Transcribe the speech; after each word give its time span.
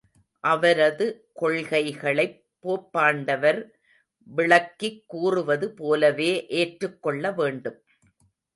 அவரது 0.39 1.29
கொள்கைகளைப் 1.41 2.41
போப்பாண்டவர் 2.63 3.69
விளக்கிக் 4.27 5.03
கூறுவது 5.07 5.71
போலவே 5.71 6.47
ஏற்றுக் 6.47 7.01
கொள்ளவேண்டும். 7.01 7.79